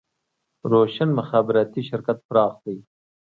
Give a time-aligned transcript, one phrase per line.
[0.73, 2.77] روشن مخابراتي شرکت پراخ دی